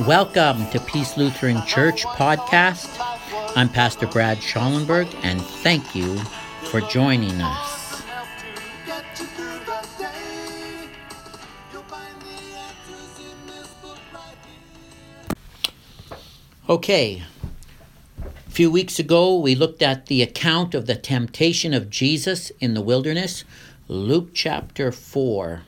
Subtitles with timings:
[0.00, 2.98] Welcome to Peace Lutheran Church podcast.
[3.54, 6.18] I'm Pastor Brad Schallenberg, and thank you
[6.64, 8.02] for joining us.
[16.68, 17.22] Okay,
[18.24, 22.74] a few weeks ago we looked at the account of the temptation of Jesus in
[22.74, 23.44] the wilderness,
[23.86, 25.62] Luke chapter 4.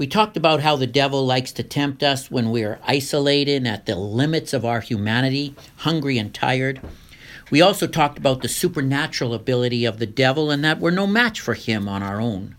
[0.00, 3.84] We talked about how the devil likes to tempt us when we are isolated at
[3.84, 6.80] the limits of our humanity, hungry and tired.
[7.50, 11.38] We also talked about the supernatural ability of the devil and that we're no match
[11.38, 12.56] for him on our own.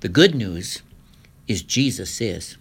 [0.00, 0.80] The good news
[1.46, 2.56] is Jesus is.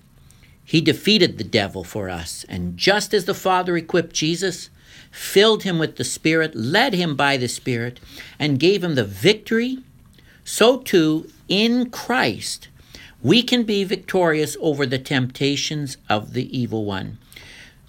[0.65, 4.69] He defeated the devil for us, and just as the Father equipped Jesus,
[5.09, 8.01] filled him with the Spirit, led him by the Spirit,
[8.37, 9.77] and gave him the victory,
[10.43, 12.67] so too in Christ
[13.21, 17.17] we can be victorious over the temptations of the evil one.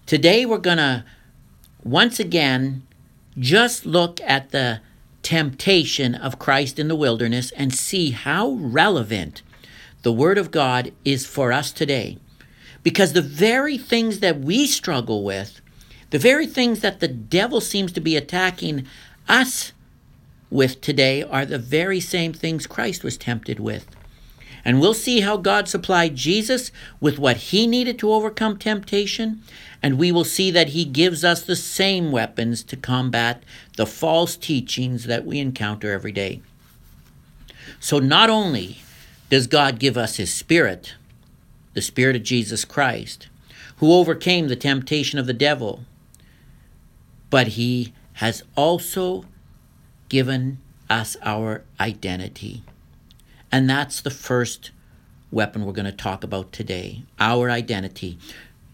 [0.06, 1.04] Today, we're going to
[1.84, 2.82] once again
[3.38, 4.80] just look at the
[5.22, 9.42] temptation of Christ in the wilderness and see how relevant
[10.02, 12.18] the Word of God is for us today.
[12.82, 15.60] Because the very things that we struggle with,
[16.10, 18.86] the very things that the devil seems to be attacking
[19.28, 19.72] us
[20.48, 23.86] with today, are the very same things Christ was tempted with.
[24.64, 29.42] And we'll see how God supplied Jesus with what he needed to overcome temptation.
[29.82, 33.42] And we will see that he gives us the same weapons to combat
[33.76, 36.42] the false teachings that we encounter every day.
[37.78, 38.82] So not only
[39.30, 40.94] does God give us his Spirit,
[41.72, 43.28] the Spirit of Jesus Christ,
[43.76, 45.84] who overcame the temptation of the devil,
[47.30, 49.24] but he has also
[50.10, 50.58] given
[50.90, 52.62] us our identity.
[53.52, 54.70] And that's the first
[55.30, 58.18] weapon we're going to talk about today our identity.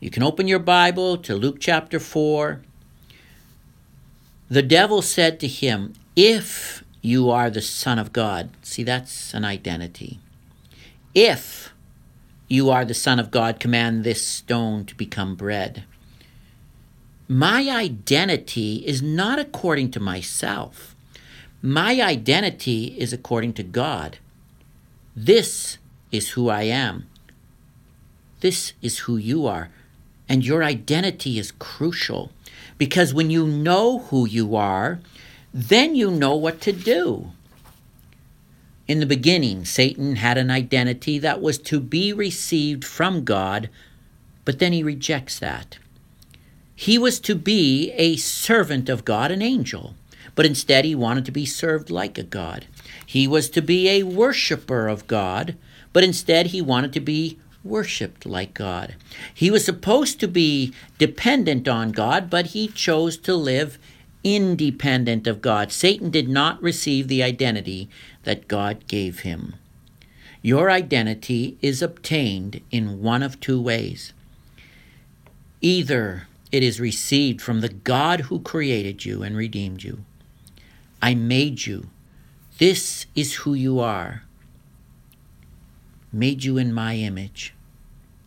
[0.00, 2.60] You can open your Bible to Luke chapter 4.
[4.48, 9.44] The devil said to him, If you are the Son of God, see, that's an
[9.44, 10.20] identity.
[11.14, 11.72] If
[12.48, 15.84] you are the Son of God, command this stone to become bread.
[17.28, 20.94] My identity is not according to myself.
[21.60, 24.18] My identity is according to God.
[25.16, 25.78] This
[26.12, 27.06] is who I am.
[28.40, 29.70] This is who you are.
[30.28, 32.30] And your identity is crucial
[32.76, 35.00] because when you know who you are,
[35.54, 37.30] then you know what to do.
[38.86, 43.70] In the beginning, Satan had an identity that was to be received from God,
[44.44, 45.78] but then he rejects that.
[46.74, 49.94] He was to be a servant of God, an angel,
[50.34, 52.66] but instead he wanted to be served like a God.
[53.06, 55.56] He was to be a worshiper of God,
[55.92, 58.96] but instead he wanted to be worshiped like God.
[59.32, 63.78] He was supposed to be dependent on God, but he chose to live
[64.24, 65.70] independent of God.
[65.70, 67.88] Satan did not receive the identity
[68.24, 69.54] that God gave him.
[70.42, 74.12] Your identity is obtained in one of two ways.
[75.60, 80.04] Either it is received from the God who created you and redeemed you.
[81.02, 81.88] I made you
[82.58, 84.22] this is who you are.
[86.12, 87.54] Made you in my image,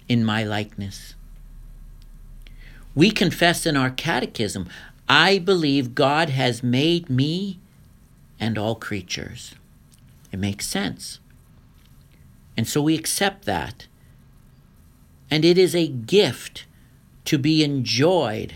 [0.07, 1.15] in my likeness.
[2.93, 4.67] We confess in our catechism
[5.07, 7.59] I believe God has made me
[8.39, 9.55] and all creatures.
[10.31, 11.19] It makes sense.
[12.55, 13.87] And so we accept that.
[15.31, 16.65] And it is a gift
[17.25, 18.55] to be enjoyed.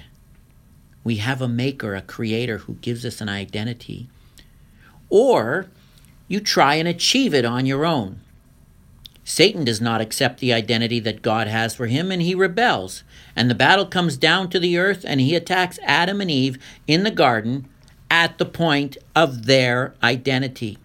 [1.04, 4.10] We have a maker, a creator who gives us an identity
[5.14, 5.68] or
[6.28, 8.20] you try and achieve it on your own.
[9.24, 13.04] Satan does not accept the identity that God has for him and he rebels.
[13.36, 16.58] And the battle comes down to the earth and he attacks Adam and Eve
[16.88, 17.70] in the garden
[18.10, 20.80] at the point of their identity.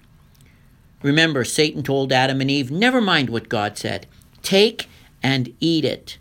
[1.02, 4.06] Remember, Satan told Adam and Eve, Never mind what God said,
[4.42, 4.90] take
[5.22, 6.18] and eat it.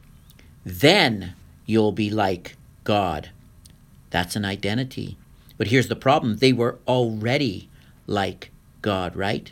[0.63, 1.33] Then
[1.65, 2.56] you'll be like
[2.86, 3.31] God.
[4.12, 5.18] That's an identity.
[5.57, 7.66] But here's the problem they were already
[8.07, 8.51] like
[8.81, 9.51] God, right?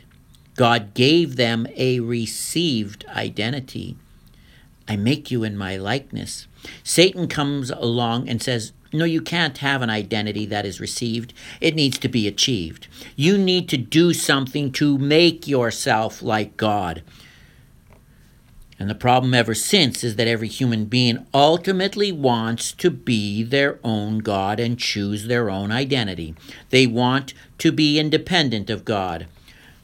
[0.56, 3.96] God gave them a received identity.
[4.88, 6.46] I make you in my likeness.
[6.82, 11.34] Satan comes along and says, No, you can't have an identity that is received.
[11.60, 12.88] It needs to be achieved.
[13.14, 17.02] You need to do something to make yourself like God.
[18.78, 23.78] And the problem ever since is that every human being ultimately wants to be their
[23.82, 26.34] own God and choose their own identity.
[26.68, 29.26] They want to be independent of God.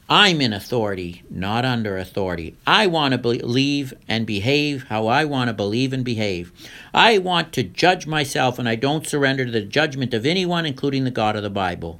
[0.09, 2.55] I'm in authority, not under authority.
[2.67, 6.51] I want to believe and behave how I want to believe and behave.
[6.93, 11.03] I want to judge myself, and I don't surrender to the judgment of anyone, including
[11.03, 11.99] the God of the Bible.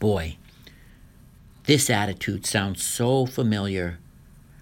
[0.00, 0.36] Boy,
[1.64, 3.98] this attitude sounds so familiar.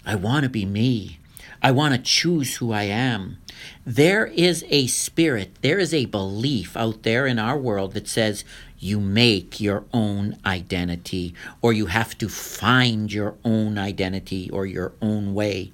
[0.05, 1.19] I want to be me.
[1.61, 3.37] I want to choose who I am.
[3.85, 8.43] There is a spirit, there is a belief out there in our world that says
[8.77, 14.93] you make your own identity, or you have to find your own identity or your
[15.01, 15.71] own way.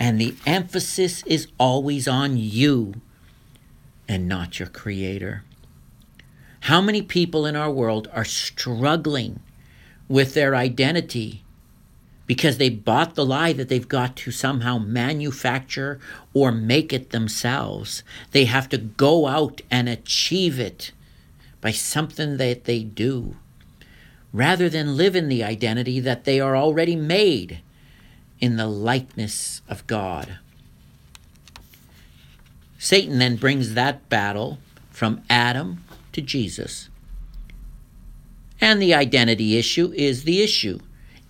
[0.00, 2.94] And the emphasis is always on you
[4.08, 5.44] and not your creator.
[6.60, 9.40] How many people in our world are struggling
[10.08, 11.44] with their identity
[12.30, 15.98] because they bought the lie that they've got to somehow manufacture
[16.32, 18.04] or make it themselves?
[18.30, 20.92] They have to go out and achieve it
[21.60, 23.34] by something that they do,
[24.32, 27.62] rather than live in the identity that they are already made
[28.38, 30.38] in the likeness of God.
[32.78, 34.60] Satan then brings that battle
[34.92, 36.90] from Adam to Jesus.
[38.60, 40.78] And the identity issue is the issue.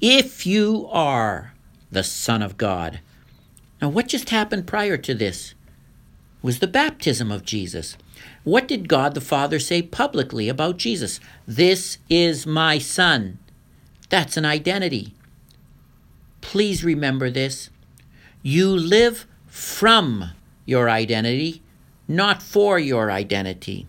[0.00, 1.52] If you are
[1.90, 3.00] the Son of God.
[3.82, 5.54] Now, what just happened prior to this
[6.42, 7.96] was the baptism of Jesus.
[8.44, 11.20] What did God the Father say publicly about Jesus?
[11.46, 13.38] This is my Son.
[14.08, 15.14] That's an identity.
[16.40, 17.70] Please remember this.
[18.42, 20.30] You live from
[20.64, 21.62] your identity,
[22.08, 23.86] not for your identity.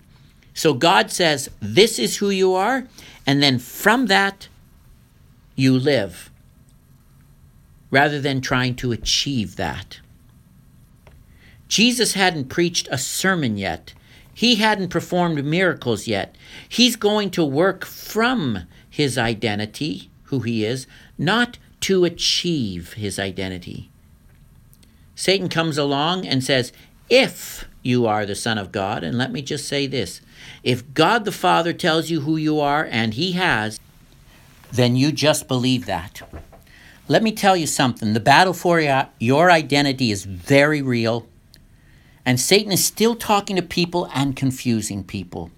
[0.53, 2.87] So God says, This is who you are,
[3.25, 4.49] and then from that,
[5.61, 6.31] you live,
[7.91, 9.99] rather than trying to achieve that.
[11.67, 13.93] Jesus hadn't preached a sermon yet.
[14.33, 16.35] He hadn't performed miracles yet.
[16.67, 20.87] He's going to work from his identity, who he is,
[21.17, 23.89] not to achieve his identity.
[25.15, 26.73] Satan comes along and says,
[27.09, 30.21] If you are the Son of God, and let me just say this
[30.63, 33.79] if God the Father tells you who you are, and he has,
[34.71, 36.21] then you just believe that.
[37.07, 38.79] Let me tell you something the battle for
[39.19, 41.27] your identity is very real.
[42.25, 45.51] And Satan is still talking to people and confusing people.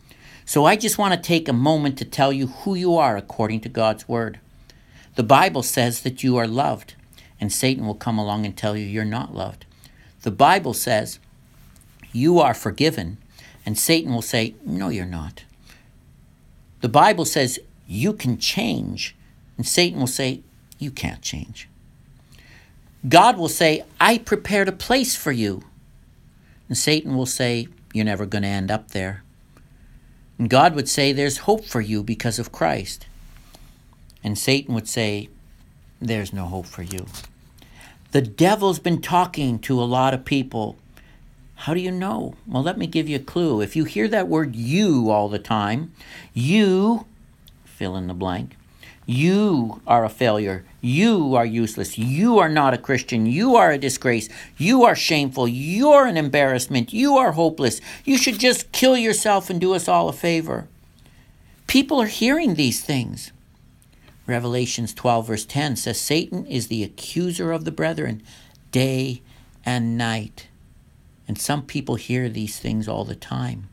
[0.45, 3.61] So I just want to take a moment to tell you who you are according
[3.61, 4.39] to God's word.
[5.15, 6.95] The Bible says that you are loved,
[7.39, 9.65] and Satan will come along and tell you you're not loved.
[10.23, 11.19] The Bible says
[12.11, 13.17] you are forgiven,
[13.65, 15.43] and Satan will say, No, you're not.
[16.81, 19.15] The Bible says you can change,
[19.57, 20.41] and Satan will say,
[20.79, 21.67] You can't change.
[23.07, 25.63] God will say, I prepared a place for you.
[26.69, 29.23] And Satan will say, You're never going to end up there.
[30.39, 33.05] And God would say, There's hope for you because of Christ.
[34.23, 35.29] And Satan would say,
[35.99, 37.05] There's no hope for you.
[38.11, 40.77] The devil's been talking to a lot of people.
[41.55, 42.35] How do you know?
[42.45, 43.61] Well, let me give you a clue.
[43.61, 45.93] If you hear that word you all the time,
[46.33, 47.05] you
[47.83, 48.55] fill in the blank,
[49.05, 50.63] you are a failure.
[50.79, 51.97] You are useless.
[51.97, 53.25] You are not a Christian.
[53.25, 54.29] You are a disgrace.
[54.57, 55.49] You are shameful.
[55.49, 56.93] You're an embarrassment.
[56.93, 57.81] You are hopeless.
[58.05, 60.69] You should just kill yourself and do us all a favor.
[61.67, 63.33] People are hearing these things.
[64.27, 68.23] Revelations 12, verse 10 says Satan is the accuser of the brethren
[68.71, 69.21] day
[69.65, 70.47] and night.
[71.27, 73.67] And some people hear these things all the time.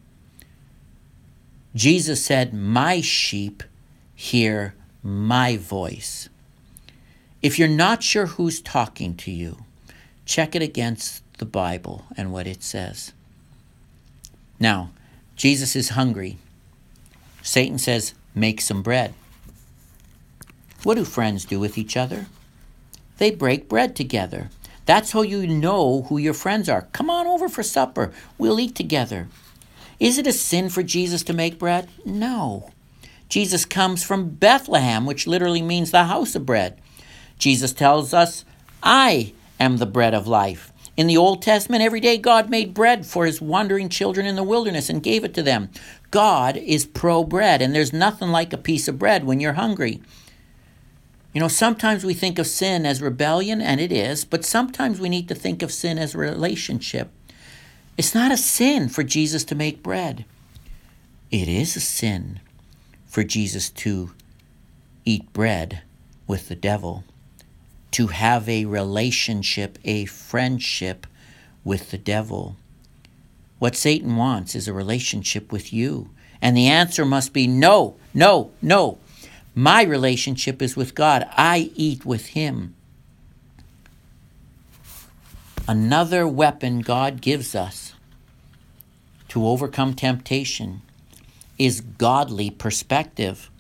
[1.77, 3.63] Jesus said, My sheep
[4.21, 6.29] hear my voice.
[7.41, 9.65] If you're not sure who's talking to you,
[10.27, 13.15] check it against the Bible and what it says.
[14.61, 14.91] Now,
[15.37, 16.37] Jesus is hungry.
[17.41, 19.15] Satan says, Make some bread.
[20.83, 22.27] What do friends do with each other?
[23.17, 24.51] They break bread together.
[24.85, 26.83] That's how you know who your friends are.
[26.93, 28.13] Come on over for supper.
[28.37, 29.29] We'll eat together.
[29.99, 31.89] Is it a sin for Jesus to make bread?
[32.05, 32.71] No.
[33.31, 36.79] Jesus comes from Bethlehem, which literally means the house of bread.
[37.39, 38.45] Jesus tells us,
[38.83, 40.73] I am the bread of life.
[40.97, 44.43] In the Old Testament, every day God made bread for his wandering children in the
[44.43, 45.71] wilderness and gave it to them.
[46.11, 50.03] God is pro bread, and there's nothing like a piece of bread when you're hungry.
[51.33, 55.09] You know, sometimes we think of sin as rebellion, and it is, but sometimes we
[55.09, 57.11] need to think of sin as relationship.
[57.97, 60.25] It's not a sin for Jesus to make bread,
[61.31, 62.41] it is a sin
[63.11, 64.13] for Jesus to
[65.05, 65.83] eat bread
[66.29, 67.03] with the devil,
[67.91, 71.09] to have a relationship, a friendship
[71.65, 72.57] with the devil.
[73.59, 76.11] What Satan wants is a relationship with you.
[76.41, 78.99] And the answer must be no, no, no.
[79.57, 81.29] My relationship is with God.
[81.33, 82.77] I eat with Him.
[85.67, 87.95] Another weapon God gives us
[89.29, 90.83] to overcome temptation
[91.61, 93.51] is godly perspective.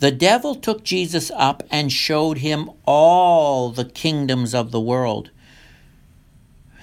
[0.00, 5.30] The devil took Jesus up and showed him all the kingdoms of the world.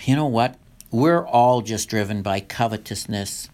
[0.06, 0.58] You know what?
[0.90, 3.50] We're all just driven by covetousness.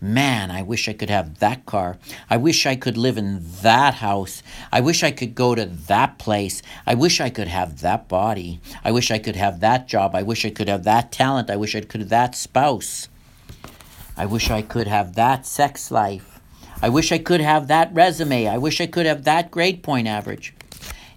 [0.00, 1.98] Man, I wish I could have that car.
[2.30, 4.42] I wish I could live in that house.
[4.72, 6.62] I wish I could go to that place.
[6.86, 8.58] I wish I could have that body.
[8.82, 10.14] I wish I could have that job.
[10.14, 11.50] I wish I could have that talent.
[11.50, 13.08] I wish I could have that spouse.
[14.16, 16.40] I wish I could have that sex life.
[16.82, 18.46] I wish I could have that resume.
[18.46, 20.54] I wish I could have that grade point average.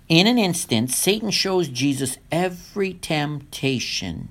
[0.08, 4.30] In an instant, Satan shows Jesus every temptation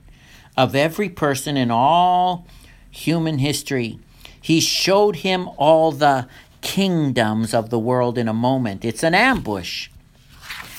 [0.57, 2.47] of every person in all
[2.91, 3.99] human history
[4.47, 6.29] he showed him all the
[6.61, 8.85] kingdoms of the world in a moment.
[8.85, 9.91] It's an ambush.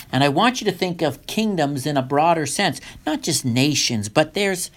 [0.10, 4.08] And I want you to think of kingdoms in a broader sense, not just nations,
[4.08, 4.72] but there's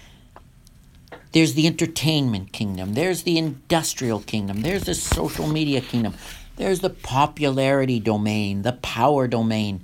[1.32, 6.14] there's the entertainment kingdom, there's the industrial kingdom, there's the social media kingdom,
[6.56, 9.82] there's the popularity domain, the power domain,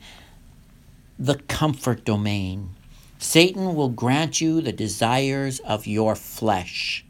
[1.19, 2.71] the comfort domain.
[3.19, 7.05] Satan will grant you the desires of your flesh.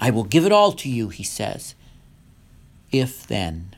[0.00, 1.74] I will give it all to you, he says.
[2.90, 3.76] If then.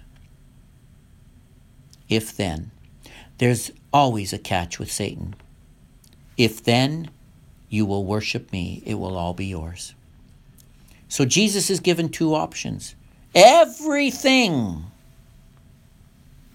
[2.08, 2.70] If then.
[3.38, 5.34] There's always a catch with Satan.
[6.36, 7.10] If then
[7.68, 9.94] you will worship me, it will all be yours.
[11.08, 12.94] So Jesus is given two options
[13.34, 14.84] everything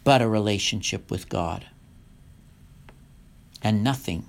[0.04, 1.66] but a relationship with God,
[3.62, 4.26] and nothing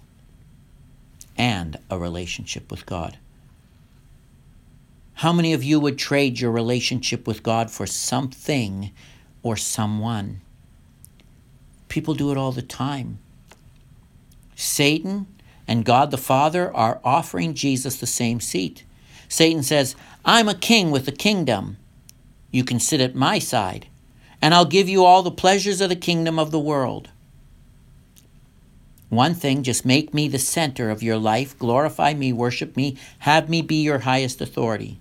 [1.37, 3.19] and a relationship with God.
[5.15, 8.93] How many of you would trade your relationship with God for something
[9.43, 10.41] or someone?
[11.89, 13.19] People do it all the time.
[14.55, 15.27] Satan
[15.67, 18.85] and God the Father are offering Jesus the same seat.
[19.29, 21.77] Satan says, I'm a king with a kingdom.
[22.51, 23.87] You can sit at my side,
[24.41, 27.09] and I'll give you all the pleasures of the kingdom of the world.
[29.09, 33.49] One thing, just make me the center of your life, glorify me, worship me, have
[33.49, 34.99] me be your highest authority.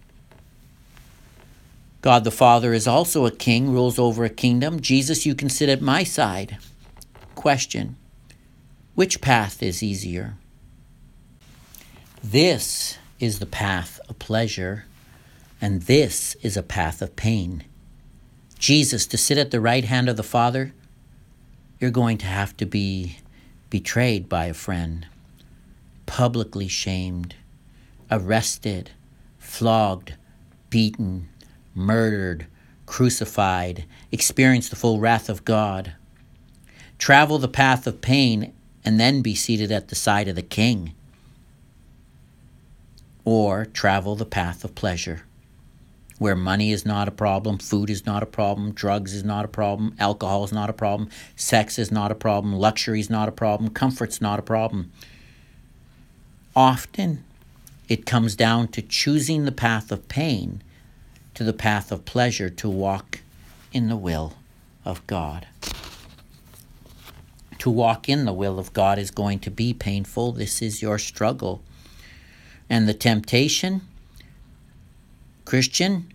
[2.02, 4.82] God the Father is also a king, rules over a kingdom.
[4.82, 6.58] Jesus, you can sit at my side.
[7.34, 7.96] Question
[8.94, 10.36] Which path is easier?
[12.26, 14.86] This is the path of pleasure,
[15.60, 17.66] and this is a path of pain.
[18.58, 20.74] Jesus, to sit at the right hand of the Father,
[21.82, 23.18] you're going to have to be
[23.70, 25.06] betrayed by a friend,
[26.06, 27.36] publicly shamed,
[28.10, 28.92] arrested,
[29.38, 30.14] flogged,
[30.70, 31.28] beaten,
[31.76, 32.48] murdered,
[32.86, 35.96] crucified, experience the full wrath of God,
[36.98, 38.54] travel the path of pain,
[38.86, 40.94] and then be seated at the side of the king,
[43.26, 45.24] or travel the path of pleasure.
[46.20, 49.48] Where money is not a problem, food is not a problem, drugs is not a
[49.48, 53.32] problem, alcohol is not a problem, sex is not a problem, luxury is not a
[53.32, 54.92] problem, comfort's not a problem.
[56.56, 57.24] Often
[57.90, 60.62] it comes down to choosing the path of pain
[61.34, 63.22] to the path of pleasure to walk
[63.72, 64.34] in the will
[64.86, 65.48] of God.
[67.60, 70.34] To walk in the will of God is going to be painful.
[70.34, 71.64] This is your struggle.
[72.74, 73.82] And the temptation,
[75.46, 76.12] Christian,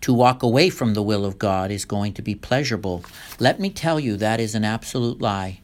[0.00, 3.04] to walk away from the will of God is going to be pleasurable.
[3.38, 5.60] Let me tell you, that is an absolute lie.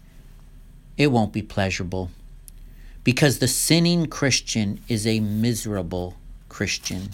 [0.99, 2.11] It won't be pleasurable.
[3.03, 6.19] Because the sinning Christian is a miserable
[6.51, 7.13] Christian.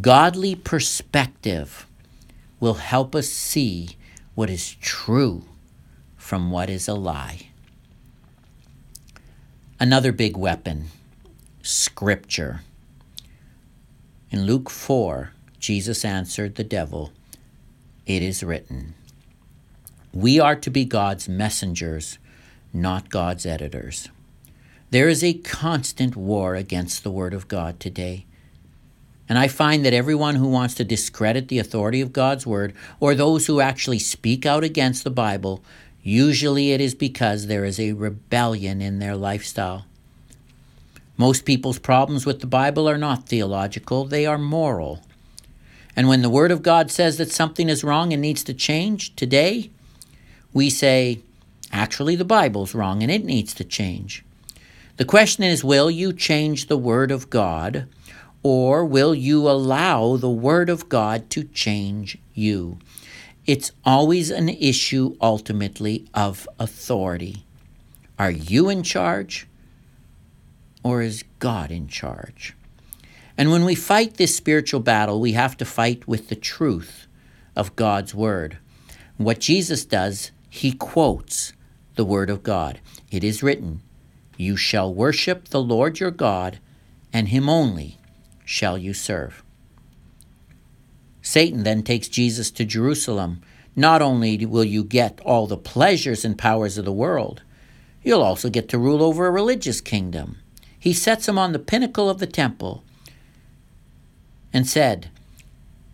[0.00, 1.86] Godly perspective
[2.58, 3.98] will help us see
[4.34, 5.44] what is true
[6.16, 7.48] from what is a lie.
[9.78, 10.86] Another big weapon,
[11.70, 12.62] Scripture.
[14.30, 17.12] In Luke 4, Jesus answered the devil,
[18.06, 18.94] It is written.
[20.10, 22.18] We are to be God's messengers,
[22.72, 24.08] not God's editors.
[24.88, 28.24] There is a constant war against the Word of God today.
[29.28, 33.14] And I find that everyone who wants to discredit the authority of God's word, or
[33.14, 35.62] those who actually speak out against the Bible,
[36.02, 39.84] usually it is because there is a rebellion in their lifestyle.
[41.18, 45.02] Most people's problems with the Bible are not theological, they are moral.
[45.94, 49.14] And when the Word of God says that something is wrong and needs to change
[49.16, 49.70] today,
[50.54, 51.20] we say,
[51.70, 54.24] actually, the Bible's wrong and it needs to change.
[54.96, 57.86] The question is, will you change the Word of God
[58.42, 62.78] or will you allow the Word of God to change you?
[63.48, 67.46] it's always an issue ultimately of authority.
[68.18, 69.47] Are you in charge
[70.88, 72.56] or is God in charge?
[73.36, 77.06] And when we fight this spiritual battle, we have to fight with the truth
[77.54, 78.56] of God's word.
[79.18, 81.52] What Jesus does, he quotes
[81.96, 82.80] the word of God.
[83.10, 83.82] It is written,
[84.38, 86.58] You shall worship the Lord your God,
[87.12, 87.98] and him only
[88.44, 89.42] shall you serve.
[91.20, 93.42] Satan then takes Jesus to Jerusalem.
[93.76, 97.42] Not only will you get all the pleasures and powers of the world,
[98.02, 100.38] you'll also get to rule over a religious kingdom.
[100.78, 102.82] He sets him on the pinnacle of the temple
[104.52, 105.10] and said,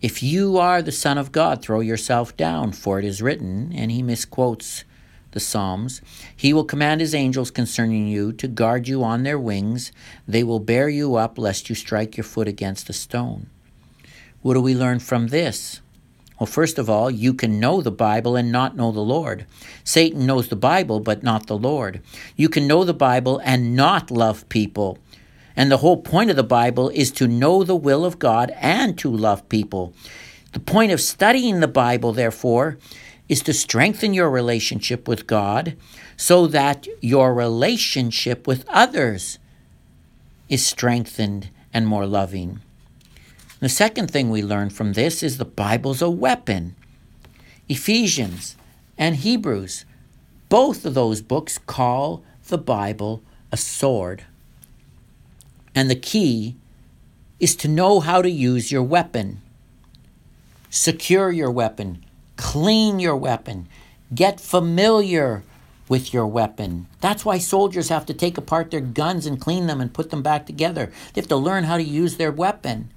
[0.01, 3.91] If you are the Son of God, throw yourself down, for it is written, and
[3.91, 4.83] he misquotes
[5.31, 6.01] the Psalms.
[6.35, 9.91] He will command his angels concerning you to guard you on their wings.
[10.27, 13.47] They will bear you up, lest you strike your foot against a stone.
[14.41, 15.81] What do we learn from this?
[16.39, 19.45] Well, first of all, you can know the Bible and not know the Lord.
[19.83, 22.01] Satan knows the Bible, but not the Lord.
[22.35, 24.97] You can know the Bible and not love people.
[25.55, 28.97] And the whole point of the Bible is to know the will of God and
[28.97, 29.93] to love people.
[30.51, 32.77] The point of studying the Bible, therefore,
[33.29, 35.77] is to strengthen your relationship with God
[36.17, 39.39] so that your relationship with others
[40.49, 42.61] is strengthened and more loving.
[43.59, 46.75] The second thing we learn from this is the Bible's a weapon.
[47.69, 48.57] Ephesians
[48.97, 49.85] and Hebrews,
[50.49, 54.25] both of those books call the Bible a sword.
[55.73, 56.55] And the key
[57.39, 59.41] is to know how to use your weapon.
[60.69, 62.03] Secure your weapon,
[62.35, 63.67] clean your weapon,
[64.13, 65.43] get familiar
[65.87, 66.87] with your weapon.
[66.99, 70.21] That's why soldiers have to take apart their guns and clean them and put them
[70.21, 70.91] back together.
[71.13, 72.89] They have to learn how to use their weapon.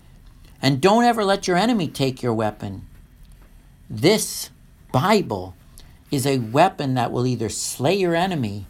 [0.60, 2.86] And don't ever let your enemy take your weapon.
[3.88, 4.50] This
[4.92, 5.54] Bible
[6.10, 8.66] is a weapon that will either slay your enemy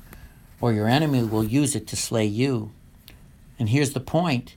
[0.60, 2.72] or your enemy will use it to slay you.
[3.58, 4.56] And here's the point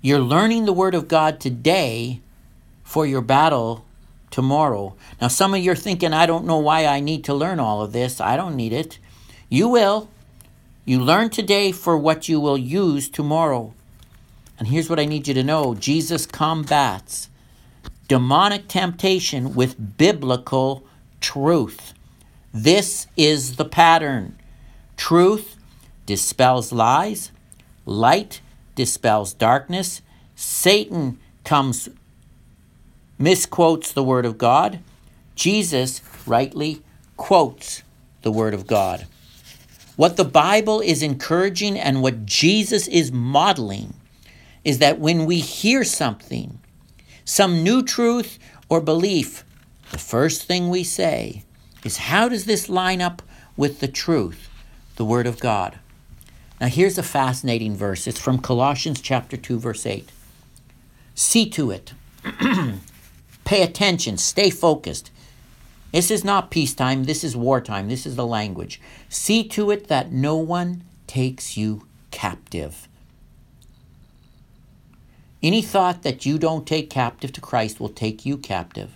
[0.00, 2.20] you're learning the Word of God today
[2.82, 3.84] for your battle
[4.30, 4.94] tomorrow.
[5.20, 7.82] Now, some of you are thinking, I don't know why I need to learn all
[7.82, 8.20] of this.
[8.20, 8.98] I don't need it.
[9.48, 10.08] You will.
[10.84, 13.74] You learn today for what you will use tomorrow.
[14.62, 17.28] And here's what I need you to know Jesus combats
[18.06, 20.84] demonic temptation with biblical
[21.20, 21.94] truth.
[22.54, 24.38] This is the pattern.
[24.96, 25.56] Truth
[26.06, 27.32] dispels lies,
[27.86, 28.40] light
[28.76, 30.00] dispels darkness.
[30.36, 31.88] Satan comes,
[33.18, 34.78] misquotes the Word of God.
[35.34, 36.82] Jesus rightly
[37.16, 37.82] quotes
[38.22, 39.08] the Word of God.
[39.96, 43.94] What the Bible is encouraging and what Jesus is modeling
[44.64, 46.58] is that when we hear something,
[47.24, 49.44] some new truth or belief,
[49.90, 51.44] the first thing we say
[51.84, 53.22] is, How does this line up
[53.56, 54.48] with the truth,
[54.96, 55.78] the Word of God?
[56.60, 58.06] Now, here's a fascinating verse.
[58.06, 60.08] It's from Colossians chapter 2, verse 8.
[61.14, 61.92] See to it.
[63.44, 64.16] Pay attention.
[64.16, 65.10] Stay focused.
[65.90, 67.04] This is not peacetime.
[67.04, 67.88] This is wartime.
[67.88, 68.80] This is the language.
[69.08, 72.88] See to it that no one takes you captive
[75.42, 78.92] any thought that you don't take captive to Christ will take you captive.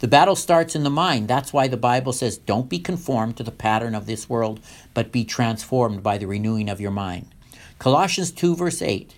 [0.00, 1.28] The battle starts in the mind.
[1.28, 4.60] That's why the Bible says, Don't be conformed to the pattern of this world,
[4.94, 7.28] but be transformed by the renewing of your mind.
[7.78, 9.14] Colossians 2, verse 8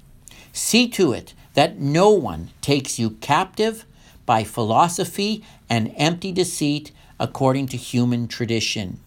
[0.53, 3.87] See to it that no one takes you captive
[4.27, 9.01] by philosophy and empty deceit according to human tradition.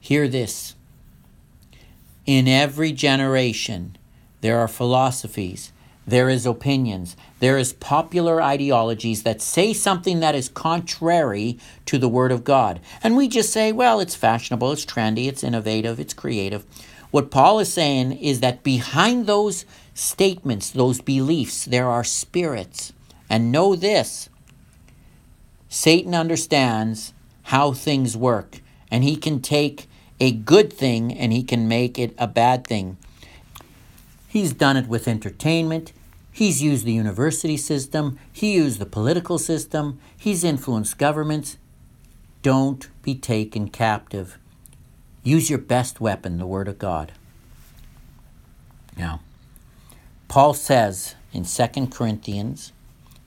[0.00, 0.74] Hear this.
[2.26, 3.97] In every generation,
[4.40, 5.72] there are philosophies,
[6.06, 12.08] there is opinions, there is popular ideologies that say something that is contrary to the
[12.08, 12.80] Word of God.
[13.02, 16.64] And we just say, well, it's fashionable, it's trendy, it's innovative, it's creative.
[17.10, 22.92] What Paul is saying is that behind those statements, those beliefs, there are spirits.
[23.30, 24.28] And know this
[25.68, 27.12] Satan understands
[27.44, 29.88] how things work, and he can take
[30.20, 32.96] a good thing and he can make it a bad thing.
[34.28, 35.92] He's done it with entertainment.
[36.30, 38.18] He's used the university system.
[38.32, 39.98] He used the political system.
[40.16, 41.56] He's influenced governments.
[42.42, 44.38] Don't be taken captive.
[45.24, 47.12] Use your best weapon, the Word of God.
[48.96, 49.20] Now,
[50.28, 52.72] Paul says in 2 Corinthians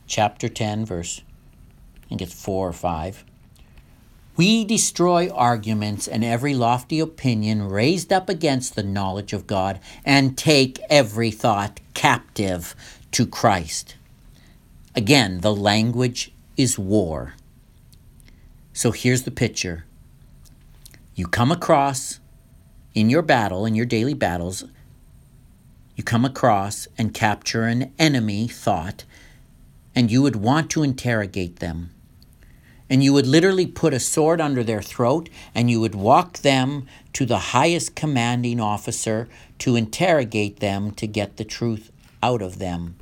[0.08, 1.22] chapter 10, verse,
[2.04, 3.26] I think it's 4 or 5,
[4.36, 10.38] we destroy arguments and every lofty opinion raised up against the knowledge of God and
[10.38, 12.76] take every thought captive
[13.12, 13.96] to Christ.
[14.96, 17.34] Again, the language is war.
[18.74, 19.86] So here's the picture
[21.14, 22.20] you come across
[22.94, 24.66] in your battle, in your daily battles,
[25.96, 29.04] you come across and capture an enemy thought,
[29.94, 31.92] and you would want to interrogate them.
[32.92, 36.88] And you would literally put a sword under their throat and you would walk them
[37.14, 41.90] to the highest commanding officer to interrogate them to get the truth
[42.22, 42.98] out of them.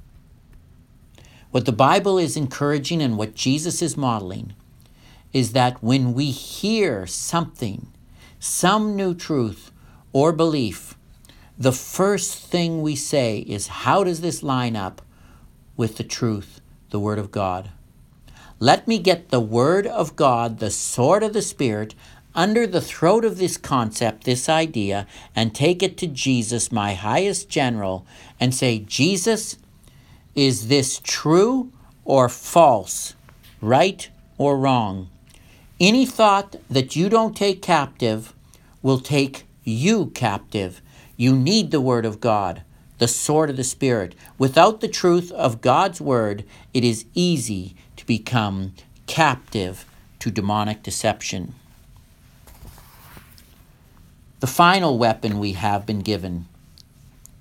[1.50, 4.54] What the Bible is encouraging and what Jesus is modeling
[5.34, 7.88] is that when we hear something,
[8.40, 9.72] some new truth
[10.14, 10.96] or belief,
[11.58, 15.02] the first thing we say is, How does this line up
[15.76, 17.72] with the truth, the Word of God?
[18.62, 21.96] Let me get the Word of God, the sword of the Spirit,
[22.36, 27.48] under the throat of this concept, this idea, and take it to Jesus, my highest
[27.48, 28.06] general,
[28.38, 29.56] and say, Jesus,
[30.36, 31.72] is this true
[32.04, 33.16] or false,
[33.62, 35.10] right or wrong?
[35.80, 38.34] Any thought that you don't take captive
[38.82, 40.82] will take you captive.
[41.16, 42.64] You need the Word of God,
[42.98, 44.16] the sword of the Spirit.
[44.38, 46.44] Without the truth of God's Word,
[46.74, 47.78] it is easy
[48.10, 48.74] become
[49.06, 49.86] captive
[50.18, 51.54] to demonic deception.
[54.40, 56.48] The final weapon we have been given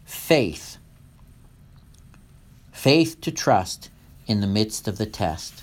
[0.05, 0.77] faith
[2.71, 3.89] faith to trust
[4.27, 5.63] in the midst of the test.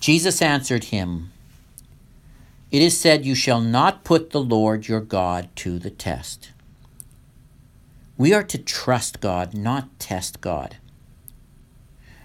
[0.00, 1.30] Jesus answered him,
[2.70, 6.52] It is said, You shall not put the Lord your God to the test.
[8.18, 10.76] We are to trust God, not test God.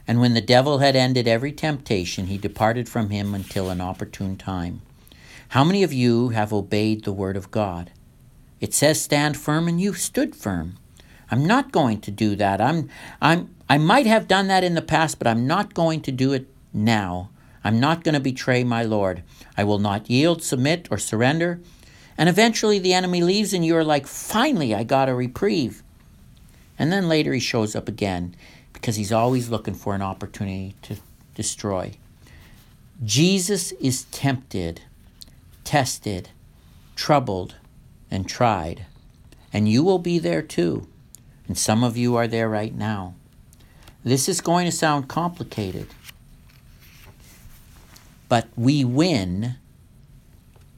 [0.07, 4.35] And when the devil had ended every temptation, he departed from him until an opportune
[4.35, 4.81] time.
[5.49, 7.91] How many of you have obeyed the word of God?
[8.59, 10.79] It says stand firm and you stood firm.
[11.29, 12.59] I'm not going to do that.
[12.59, 12.89] I'm
[13.21, 16.33] I'm I might have done that in the past, but I'm not going to do
[16.33, 17.29] it now.
[17.63, 19.21] I'm not going to betray my Lord.
[19.55, 21.61] I will not yield, submit, or surrender.
[22.17, 25.82] And eventually the enemy leaves, and you're like, finally, I got a reprieve.
[26.77, 28.35] And then later he shows up again
[28.73, 30.97] because he's always looking for an opportunity to
[31.35, 31.93] destroy.
[33.03, 34.81] Jesus is tempted,
[35.63, 36.29] tested,
[36.95, 37.55] troubled,
[38.09, 38.85] and tried.
[39.51, 40.87] And you will be there too.
[41.47, 43.15] And some of you are there right now.
[44.03, 45.87] This is going to sound complicated.
[48.27, 49.55] But we win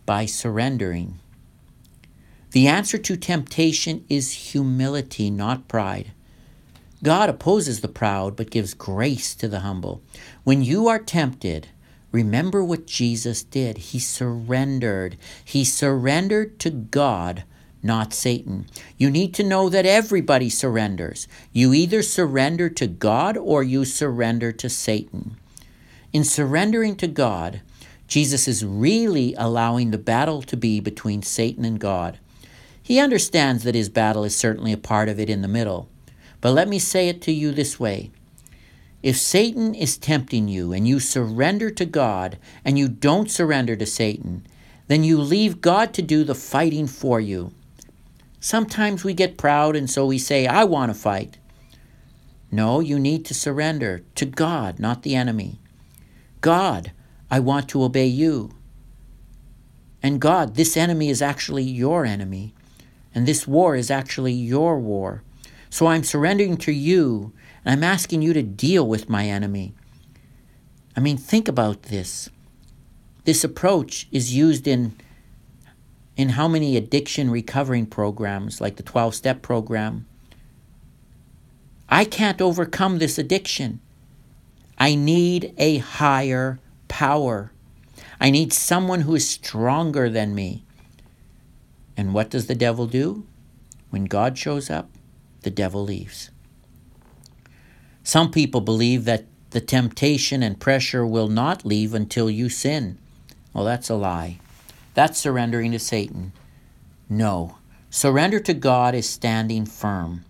[0.06, 1.20] by surrendering.
[2.56, 6.14] The answer to temptation is humility, not pride.
[7.04, 10.02] God opposes the proud, but gives grace to the humble.
[10.46, 11.68] When you are tempted,
[12.14, 13.78] Remember what Jesus did.
[13.78, 15.18] He surrendered.
[15.44, 17.44] He surrendered to God,
[17.84, 18.68] not Satan.
[18.98, 21.28] You need to know that everybody surrenders.
[21.52, 25.36] You either surrender to God or you surrender to Satan.
[26.14, 27.60] In surrendering to God,
[28.08, 32.18] Jesus is really allowing the battle to be between Satan and God.
[32.86, 35.90] He understands that his battle is certainly a part of it in the middle.
[36.40, 38.12] But let me say it to you this way
[39.02, 43.88] if Satan is tempting you and you surrender to God and you don't surrender to
[43.88, 44.46] Satan,
[44.86, 47.52] then you leave God to do the fighting for you.
[48.40, 51.40] Sometimes we get proud and so we say, I want to fight.
[52.52, 55.60] No, you need to surrender to God, not the enemy.
[56.42, 56.92] God,
[57.32, 58.52] I want to obey you.
[60.04, 62.55] And God, this enemy is actually your enemy.
[63.16, 65.24] And this war is actually your war.
[65.70, 69.74] So I'm surrendering to you and I'm asking you to deal with my enemy.
[70.96, 72.30] I mean, think about this.
[73.24, 74.96] This approach is used in
[76.18, 80.06] in how many addiction recovering programs like the 12 step program.
[81.90, 83.82] I can't overcome this addiction.
[84.78, 87.52] I need a higher power.
[88.20, 90.65] I need someone who is stronger than me.
[91.98, 93.26] And what does the devil do?
[93.90, 94.90] When God shows up,
[95.42, 96.32] the devil leaves.
[98.04, 102.98] Some people believe that the temptation and pressure will not leave until you sin.
[103.54, 104.40] Well, that's a lie.
[104.94, 106.34] That's surrendering to Satan.
[107.10, 107.58] No.
[107.90, 110.26] Surrender to God is standing firm.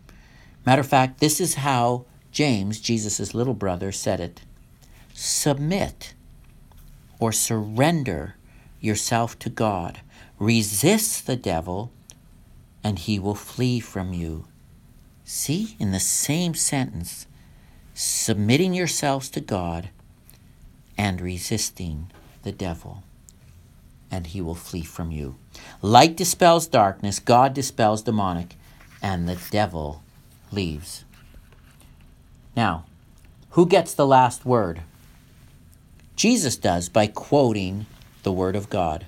[0.66, 4.42] Matter of fact, this is how James, Jesus' little brother, said it
[5.14, 6.14] Submit
[7.20, 8.36] or surrender
[8.80, 10.02] yourself to God.
[10.40, 11.92] Resist the devil,
[12.84, 14.46] and he will flee from you.
[15.24, 17.26] See, in the same sentence,
[17.94, 19.90] submitting yourselves to God
[20.98, 22.12] and resisting
[22.44, 23.04] the devil,
[24.12, 25.36] and he will flee from you.
[25.82, 28.56] Light dispels darkness, God dispels demonic,
[29.02, 30.04] and the devil
[30.52, 31.06] leaves.
[32.56, 32.86] Now,
[33.52, 34.82] who gets the last word?
[36.16, 37.86] Jesus does by quoting
[38.24, 39.06] the Word of God.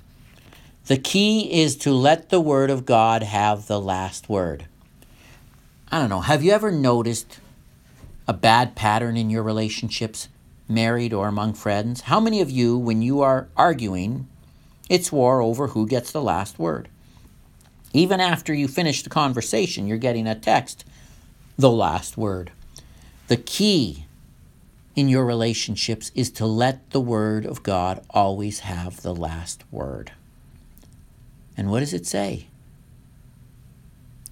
[0.88, 4.64] The key is to let the Word of God have the last word.
[5.92, 7.40] I don't know, have you ever noticed
[8.26, 10.30] a bad pattern in your relationships,
[10.66, 12.00] married or among friends?
[12.00, 14.28] How many of you, when you are arguing,
[14.88, 16.88] it's war over who gets the last word?
[17.92, 20.86] Even after you finish the conversation, you're getting a text,
[21.58, 22.50] the last word.
[23.26, 24.06] The key
[24.96, 30.12] in your relationships is to let the Word of God always have the last word.
[31.58, 32.46] And what does it say?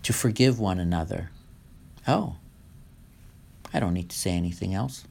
[0.05, 1.33] To forgive one another.
[2.07, 2.37] Oh,
[3.75, 5.05] I don't need to say anything else.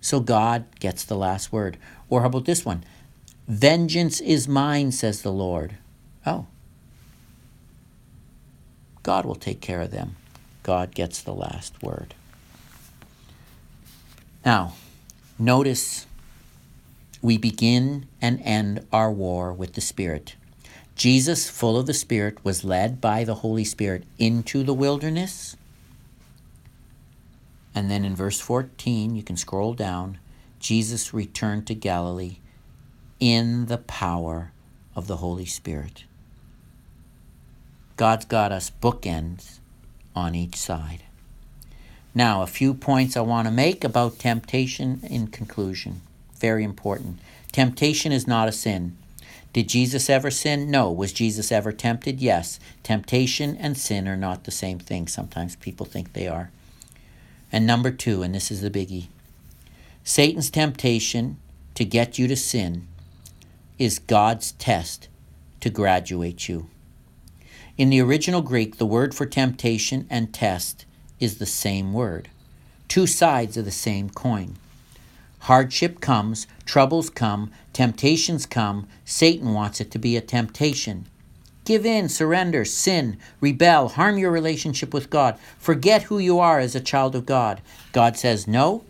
[0.00, 1.76] So God gets the last word.
[2.10, 2.82] Or how about this one?
[3.46, 5.76] Vengeance is mine, says the Lord.
[6.26, 6.48] Oh,
[9.04, 10.16] God will take care of them.
[10.64, 12.14] God gets the last word.
[14.44, 14.74] Now,
[15.38, 16.06] notice
[17.22, 20.34] we begin and end our war with the Spirit.
[20.96, 25.54] Jesus, full of the Spirit, was led by the Holy Spirit into the wilderness.
[27.74, 30.18] And then in verse 14, you can scroll down,
[30.58, 32.38] Jesus returned to Galilee
[33.20, 34.52] in the power
[34.94, 36.04] of the Holy Spirit.
[37.98, 39.58] God's got us bookends
[40.14, 41.02] on each side.
[42.14, 46.00] Now, a few points I want to make about temptation in conclusion.
[46.38, 47.18] Very important.
[47.52, 48.96] Temptation is not a sin.
[49.52, 50.70] Did Jesus ever sin?
[50.70, 50.90] No.
[50.90, 52.20] Was Jesus ever tempted?
[52.20, 52.60] Yes.
[52.82, 55.08] Temptation and sin are not the same thing.
[55.08, 56.50] Sometimes people think they are.
[57.50, 59.06] And number two, and this is the biggie
[60.04, 61.38] Satan's temptation
[61.74, 62.86] to get you to sin
[63.78, 65.08] is God's test
[65.60, 66.68] to graduate you.
[67.76, 70.86] In the original Greek, the word for temptation and test
[71.18, 72.30] is the same word,
[72.88, 74.56] two sides of the same coin.
[75.46, 78.88] Hardship comes, troubles come, temptations come.
[79.04, 81.06] Satan wants it to be a temptation.
[81.64, 86.74] Give in, surrender, sin, rebel, harm your relationship with God, forget who you are as
[86.74, 87.60] a child of God.
[87.92, 88.82] God says, No,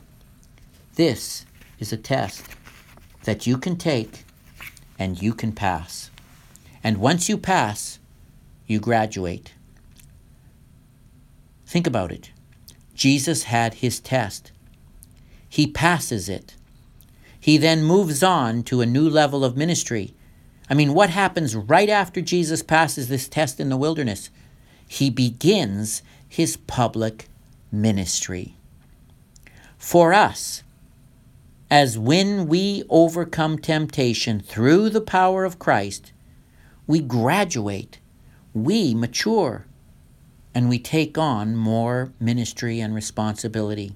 [0.95, 1.45] this
[1.79, 2.47] is a test
[3.25, 4.25] that you can take
[4.99, 6.11] and you can pass.
[6.83, 7.99] And once you pass,
[8.67, 9.53] you graduate.
[11.67, 12.31] Think about it.
[12.95, 14.53] Jesus had his test.
[15.57, 16.55] He passes it.
[17.41, 20.13] He then moves on to a new level of ministry.
[20.69, 24.29] I mean, what happens right after Jesus passes this test in the wilderness?
[24.87, 27.31] He begins his public
[27.73, 28.57] ministry.
[29.79, 30.63] For us,
[31.71, 36.13] as when we overcome temptation through the power of Christ,
[36.87, 37.99] we graduate
[38.53, 39.65] we mature
[40.55, 43.95] and we take on more ministry and responsibility.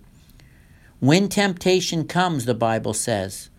[1.01, 3.51] When temptation comes, the Bible says,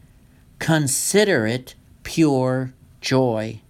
[0.60, 3.62] consider it pure joy.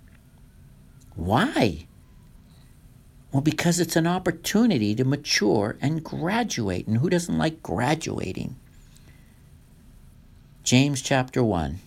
[1.16, 1.88] Why?
[3.32, 6.86] Well, because it's an opportunity to mature and graduate.
[6.86, 8.58] And who doesn't like graduating?
[10.64, 11.80] James chapter 1.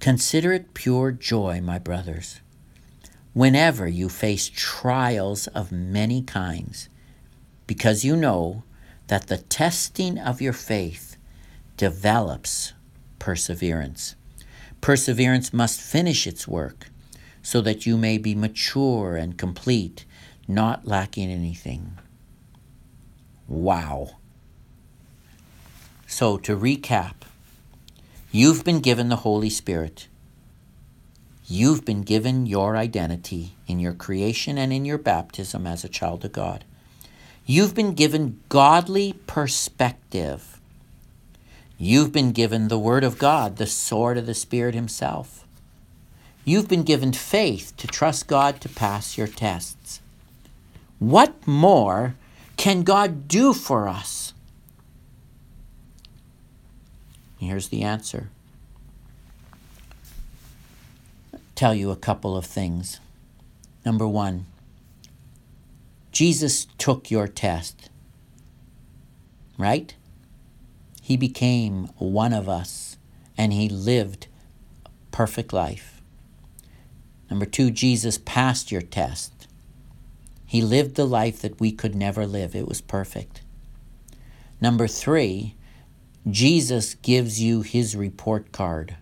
[0.00, 2.40] Consider it pure joy, my brothers
[3.32, 6.88] whenever you face trials of many kinds,
[7.66, 8.62] because you know
[9.10, 11.16] that the testing of your faith
[11.76, 12.74] develops
[13.18, 14.14] perseverance.
[14.80, 16.90] Perseverance must finish its work
[17.42, 20.04] so that you may be mature and complete,
[20.46, 21.98] not lacking anything.
[23.48, 24.10] Wow.
[26.06, 27.14] So, to recap,
[28.30, 30.06] you've been given the Holy Spirit
[31.48, 36.24] You've been given your identity in your creation and in your baptism as a child
[36.24, 36.64] of God.
[37.50, 40.60] You've been given godly perspective.
[41.78, 45.44] You've been given the Word of God, the sword of the Spirit Himself.
[46.44, 50.00] You've been given faith to trust God to pass your tests.
[51.00, 52.14] What more
[52.56, 54.32] can God do for us?
[57.40, 58.28] Here's the answer
[61.56, 63.00] tell you a couple of things.
[63.84, 64.46] Number one,
[66.20, 67.88] Jesus took your test,
[69.56, 69.96] right?
[71.00, 72.98] He became one of us
[73.38, 74.26] and he lived
[75.12, 76.02] perfect life.
[77.30, 79.48] Number two, Jesus passed your test.
[80.44, 82.54] He lived the life that we could never live.
[82.54, 83.40] It was perfect.
[84.60, 85.54] Number three,
[86.28, 88.94] Jesus gives you his report card.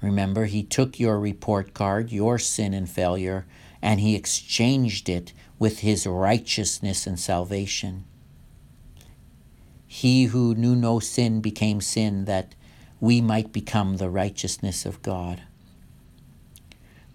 [0.00, 3.46] Remember, he took your report card, your sin and failure,
[3.82, 8.04] and he exchanged it with his righteousness and salvation.
[9.86, 12.54] He who knew no sin became sin, that
[13.00, 15.42] we might become the righteousness of God.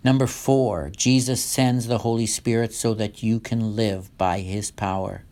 [0.04, 5.24] Number four, Jesus sends the Holy Spirit so that you can live by his power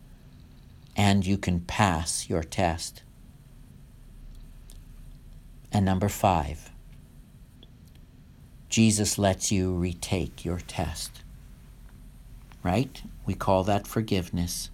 [0.96, 3.04] and you can pass your test.
[5.72, 6.72] And number five,
[8.70, 11.22] Jesus lets you retake your test.
[12.66, 13.04] Right?
[13.28, 14.72] We call that forgiveness.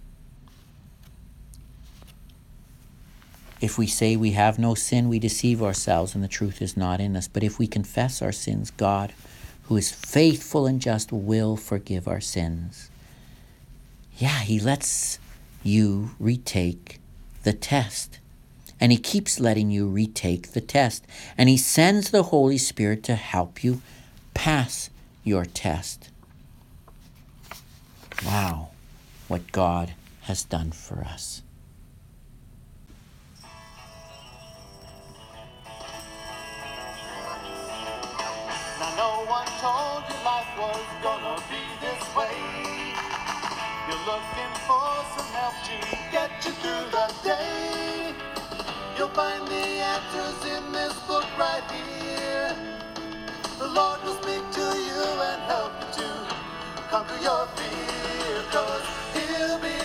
[3.60, 7.02] If we say we have no sin, we deceive ourselves and the truth is not
[7.02, 7.28] in us.
[7.28, 9.12] But if we confess our sins, God,
[9.64, 12.88] who is faithful and just, will forgive our sins.
[14.16, 15.18] Yeah, He lets
[15.62, 16.98] you retake
[17.42, 18.20] the test.
[18.80, 21.06] And He keeps letting you retake the test.
[21.36, 23.82] And He sends the Holy Spirit to help you
[24.32, 24.88] pass
[25.24, 26.08] your test.
[28.24, 28.70] Wow,
[29.28, 31.42] what God has done for us.
[38.96, 42.38] no one told you life was gonna be this way.
[43.88, 45.76] You're looking for some help to
[46.12, 48.14] get you through the day.
[48.96, 52.54] You'll find the answers in this book right here.
[53.58, 56.08] The Lord will speak to you and help you to
[56.90, 58.01] conquer your fear,
[58.50, 59.81] cause He'll be